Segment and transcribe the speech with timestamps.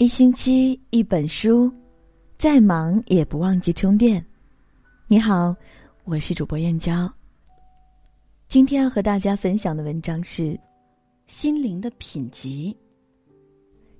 [0.00, 1.70] 一星期一本书，
[2.34, 4.24] 再忙也不忘记充电。
[5.06, 5.54] 你好，
[6.04, 7.06] 我是主播燕娇。
[8.48, 10.42] 今天要和大家分享的文章是
[11.26, 12.74] 《心灵的品级》。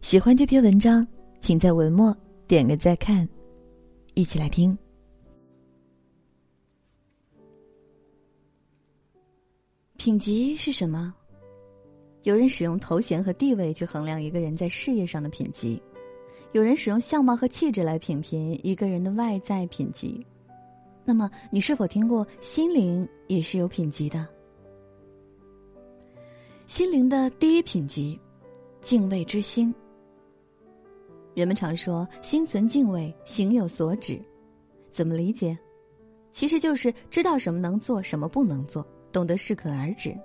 [0.00, 1.04] 喜欢这篇文章，
[1.40, 3.28] 请在文末点个再看。
[4.14, 4.78] 一起来听。
[9.96, 11.12] 品级是什么？
[12.22, 15.82] 有人使用头衔和地位去衡量一个人在事业上的品级。
[16.52, 20.26] 有人使用相貌和气质来品评一个人的外在品级，
[21.04, 24.26] 那么你是否听过心灵也是有品级的？
[26.66, 28.18] 心灵的第一品级，
[28.80, 29.74] 敬畏之心。
[31.34, 34.20] 人们常说心存敬畏，行有所止，
[34.90, 35.56] 怎么理解？
[36.30, 40.16] 其实就是知道什么能做，什么不能做，懂得适可而止。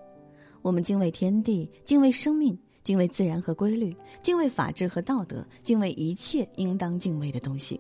[0.62, 2.58] 我们敬畏天地，敬畏生命。
[2.84, 7.80] 敬畏自然和规律，敬畏法治和道德，敬畏一切应当敬畏的东西。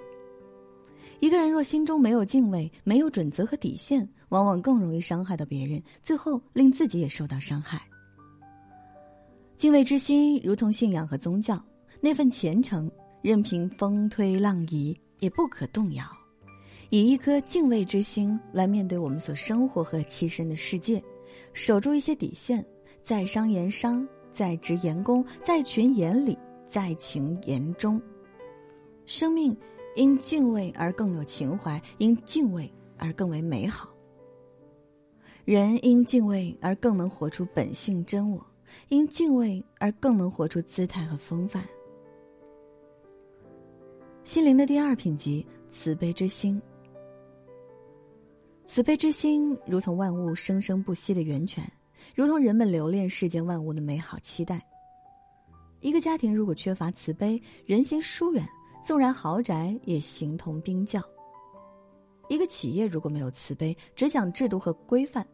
[1.19, 7.81] 一个人若心中没有敬畏，没有准则和底线，往往更容易伤害到别人，最后令自己也受到伤害。
[9.55, 11.63] 敬畏之心如同信仰和宗教，
[12.01, 16.05] 那份虔诚，任凭风推浪移也不可动摇。
[16.89, 21.01] 以一颗敬畏之心来面对我们所生活和栖身的世界，
[21.53, 22.63] 守住一些底线，
[23.01, 24.05] 在商言商。
[24.33, 28.01] 在职员工，在群言里，在情言中。
[29.05, 29.55] 生命
[29.95, 33.89] 因敬畏而更有情怀，因敬畏而更为美好。
[35.45, 38.43] 人因敬畏而更能活出本性真我，
[38.89, 41.63] 因敬畏而更能活出姿态和风范。
[44.23, 46.59] 心灵的第二品级，慈悲之心。
[48.65, 51.69] 慈悲之心如同万物生生不息的源泉。
[52.15, 54.61] 如同人们留恋世间万物的美好期待。
[55.81, 58.47] 一个家庭如果缺乏慈悲，人心疏远，
[58.85, 61.01] 纵然豪宅也形同冰窖。
[62.29, 65.28] 一个企业如果没有慈悲，只讲制度和规范，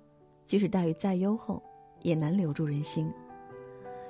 [0.45, 1.61] 即使待遇再优厚，
[2.01, 3.11] 也难留住人心。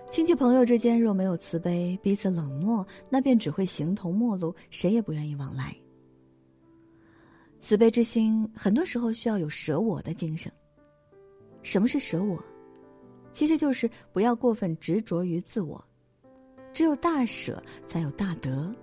[0.09, 5.75] 亲戚朋友之间若没有慈悲，彼此冷漠，那便只会形同陌路，谁也不愿意往来。
[7.59, 10.49] 慈悲之心，很多时候需要有舍我的精神。
[11.61, 12.41] 什么是舍我？
[13.31, 15.83] 其实就是不要过分执着于自我。
[16.73, 18.73] 只有大舍，才有大得。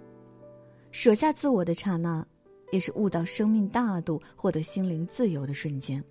[0.91, 2.27] 舍下自我的刹那，
[2.73, 6.03] 也是悟到生命大度、获得心灵自由的瞬间。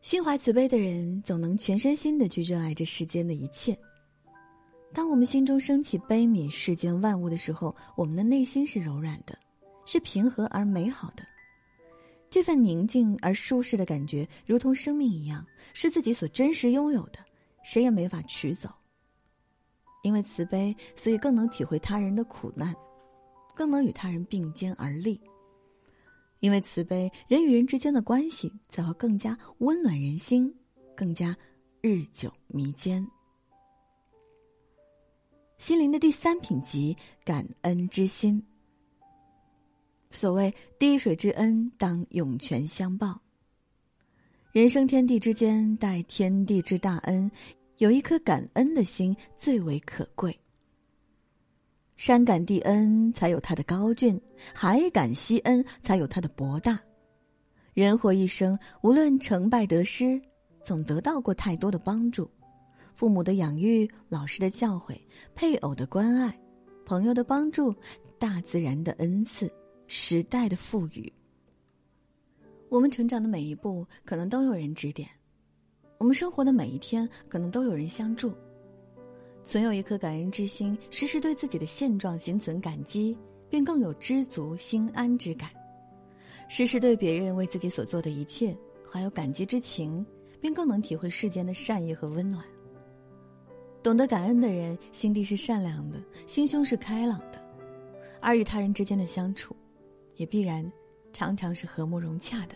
[0.00, 3.76] 心怀慈悲的人，总能全身心的去热爱这世间的一切。
[4.92, 9.38] 当我们心中升起悲悯世间万物的时候，我们的内心是柔软的，
[9.84, 11.22] 是平和而美好的。
[12.30, 17.18] 这份宁静而舒适的感觉，如同生命一样，是自己所真实拥有的，
[17.64, 18.68] 谁也没法取走。
[20.02, 22.74] 因为慈悲，所以更能体会他人的苦难，
[23.54, 25.20] 更能与他人并肩而立。
[26.40, 30.54] 因为慈悲，人与人之间的关系才会更加温暖人心，
[30.94, 31.36] 更加
[31.80, 33.04] 日久弥坚。
[35.56, 38.40] 心灵的第三品级，感恩之心。
[40.10, 43.20] 所谓滴水之恩，当涌泉相报。
[44.52, 47.30] 人生天地之间，待天地之大恩，
[47.76, 50.36] 有一颗感恩的心最为可贵。
[51.96, 54.18] 山感地恩，才有它的高峻；
[54.54, 56.78] 海感惜恩，才有它的博大。
[57.74, 60.20] 人活一生，无论成败得失，
[60.62, 62.28] 总得到过太多的帮助：
[62.94, 64.98] 父母的养育、老师的教诲、
[65.34, 66.36] 配偶的关爱、
[66.86, 67.74] 朋友的帮助、
[68.18, 69.52] 大自然的恩赐。
[69.90, 71.10] 时代的赋予，
[72.68, 75.08] 我们成长的每一步可能都有人指点，
[75.96, 78.34] 我们生活的每一天可能都有人相助。
[79.42, 83.16] 存有一颗感恩之心，时时对自己的现状心存感激，
[83.48, 85.48] 便更有知足心安之感；
[86.50, 88.54] 时时对别人为自己所做的一切
[88.86, 90.04] 怀有感激之情，
[90.38, 92.44] 便更能体会世间的善意和温暖。
[93.82, 97.42] 懂得感恩的人，心地是善良的，心胸是开朗的，
[98.20, 99.56] 而与他人之间的相处。
[100.18, 100.70] 也必然
[101.12, 102.54] 常常是和睦融洽的，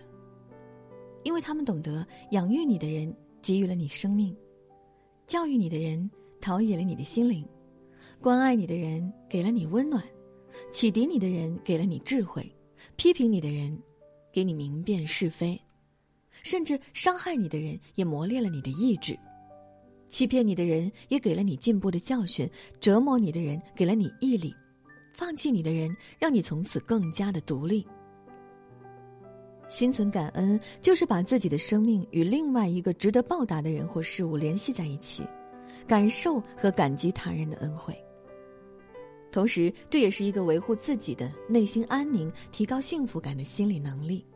[1.25, 4.37] 因为他们懂得养育你的人给予了你生命，
[5.27, 6.11] 教育你的人
[6.41, 7.49] 陶冶了你的心灵，
[8.21, 10.05] 关爱你的人给了你温暖，
[10.71, 12.45] 启迪你的人给了你智慧，
[12.97, 13.81] 批评你的人
[14.33, 15.59] 给你明辨是非，
[16.43, 19.17] 甚至伤害你的人也磨练了你的意志，
[20.09, 22.49] 欺骗你的人也给了你进步的教训，
[22.81, 24.53] 折磨你的人给了你毅力。
[25.13, 27.87] 放弃你的人，让你从此更加的独立。
[29.69, 35.25] 心存感恩，就是把自己的生命与另外一个值得报答的人或事物联系在一起，
[35.87, 37.97] 感受和感激他人的恩惠。
[39.31, 44.27] 同时这也是一个维护自己的内心安宁、提高幸福感的心理能力。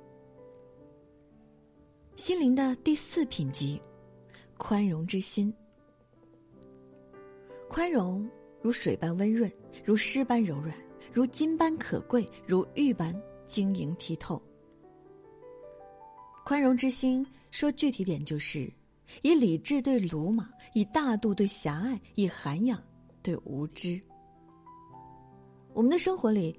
[2.14, 3.78] 心灵的第四品级，
[4.56, 5.52] 宽容之心。
[7.68, 8.26] 宽容
[8.62, 9.52] 如水般温润，
[9.84, 10.74] 如诗般柔软，
[11.12, 13.14] 如金般可贵，如玉般
[13.46, 14.40] 晶莹剔透。
[16.44, 18.72] 宽容之心，说具体点就是，
[19.22, 22.82] 以理智对鲁莽，以大度对狭隘，以涵养
[23.22, 24.00] 对无知。
[25.72, 26.58] 我们的生活里，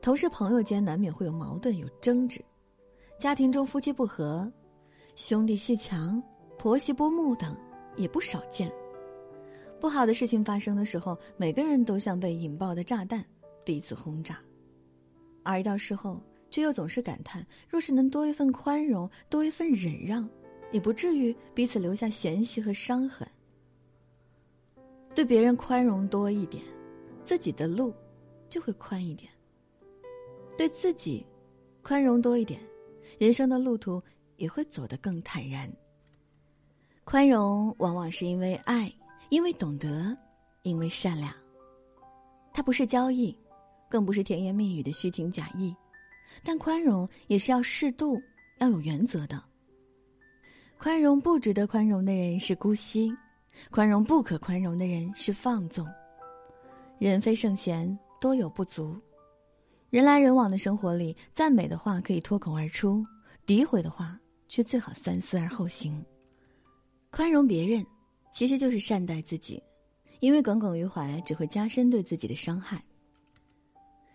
[0.00, 2.42] 同事朋友间难免会有矛盾、有争执，
[3.18, 4.50] 家庭中夫妻不和。
[5.14, 6.22] 兄弟戏强，
[6.58, 7.56] 婆媳不睦等
[7.96, 8.70] 也不少见。
[9.80, 13.24] 不好的事情发生的时候，每个人都像被引爆的炸弹，
[13.64, 14.38] 彼此轰炸。
[15.42, 16.20] 而一到事后，
[16.50, 20.28] 却又总是感叹：若是能多一份宽容，多一份忍让，
[20.72, 23.26] 也不至于彼此留下嫌隙和伤痕。
[25.14, 26.62] 对别人宽容多一点，
[27.24, 27.94] 自己的路
[28.48, 29.30] 就会宽一点；
[30.56, 31.24] 对自己
[31.82, 32.60] 宽容多一点，
[33.18, 34.02] 人生的路途。
[34.38, 35.66] 也会走得更坦然。
[37.04, 38.92] 宽容往往是因为爱，
[39.28, 40.16] 因为懂得，
[40.62, 41.32] 因为善良。
[42.52, 43.36] 它不是交易，
[43.88, 45.74] 更不是甜言蜜语的虚情假意，
[46.42, 48.20] 但宽容也是要适度，
[48.58, 49.42] 要有原则的。
[50.78, 53.12] 宽容不值得宽容的人是姑息，
[53.70, 55.86] 宽容不可宽容的人是放纵。
[56.98, 58.96] 人非圣贤，多有不足。
[59.90, 63.04] 人来人往的生活里，赞美的话可以脱口而出，
[63.46, 64.18] 诋毁的话。
[64.48, 66.00] 却最好三思而后行。
[67.10, 67.84] 宽容别人，
[68.36, 69.62] 其实就是善待自己，
[70.20, 72.84] 因为耿耿于怀只会加深对自己的伤害。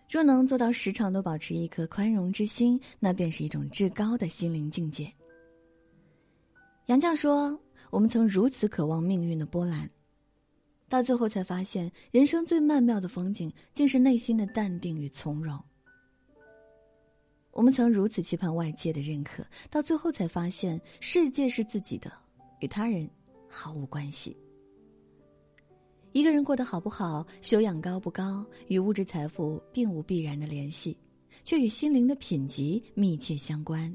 [0.08, 5.12] 若能做到时常都保持一颗宽容之心，那便是一种至高的心灵境界。
[6.86, 7.60] 杨绛说
[7.90, 9.90] ：“我们曾如此渴望命运的波澜，
[10.88, 15.60] 到最后才发现，人生最曼妙的风景，竟是内心的淡定与从容。”
[17.50, 22.12] 我们曾如此期盼外界的认可，到最后才发现，世界是自己的，
[22.60, 23.10] 与他人
[23.54, 24.34] 毫无关系。
[26.12, 30.96] 一个人过得好不好，修养高不高，与物质财富并无必然的联系，
[31.44, 33.94] 却与心灵的品级密切相关。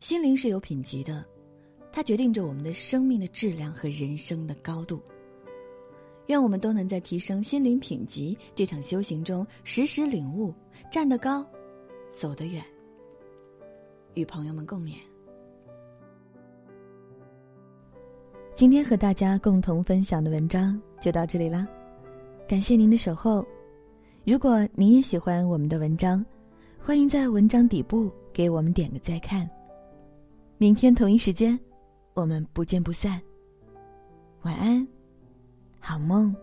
[0.00, 1.24] 心灵是有品级的，
[1.92, 5.00] 它决定着我们的生命的质量和人生的高度。
[6.26, 10.54] 愿我们都能在提升心灵品级这场修行中，时时领悟，
[10.90, 11.44] 站得高。
[12.12, 12.64] 走得远，
[14.14, 15.09] 与朋友们共勉。
[18.60, 21.66] 今天和大家共同分享的文章就到这里啦，
[22.46, 23.42] 感谢您的守候。
[24.22, 26.22] 如果您也喜欢我们的文章，
[26.78, 29.48] 欢迎在文章底部给我们点个再看。
[30.58, 31.58] 明天同一时间，
[32.12, 33.18] 我们不见不散。
[34.42, 34.86] 晚安，
[35.78, 36.36] 好梦。